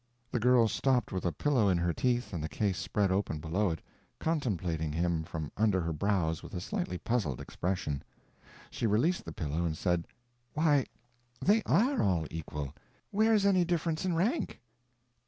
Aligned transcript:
The 0.31 0.39
girl 0.39 0.67
stopped 0.67 1.11
with 1.11 1.25
a 1.27 1.31
pillow 1.31 1.69
in 1.69 1.77
her 1.77 1.93
teeth 1.93 2.33
and 2.33 2.43
the 2.43 2.49
case 2.49 2.79
spread 2.79 3.11
open 3.11 3.37
below 3.39 3.69
it, 3.69 3.83
contemplating 4.17 4.91
him 4.91 5.23
from 5.23 5.51
under 5.55 5.79
her 5.81 5.93
brows 5.93 6.41
with 6.41 6.55
a 6.55 6.59
slightly 6.59 6.97
puzzled 6.97 7.39
expression. 7.39 8.03
She 8.71 8.87
released 8.87 9.25
the 9.25 9.31
pillow 9.31 9.63
and 9.63 9.77
said: 9.77 10.07
"Why, 10.55 10.87
they 11.39 11.61
are 11.67 12.01
all 12.01 12.25
equal. 12.31 12.73
Where's 13.11 13.45
any 13.45 13.63
difference 13.63 14.03
in 14.03 14.15
rank?" 14.15 14.59